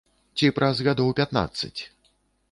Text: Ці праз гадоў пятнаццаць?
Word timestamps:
Ці 0.37 0.47
праз 0.59 0.79
гадоў 0.87 1.11
пятнаццаць? 1.19 1.75